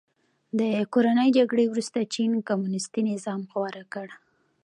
[0.59, 0.61] د
[0.93, 4.07] کورنۍ جګړې وروسته چین کمونیستي نظام غوره کړ.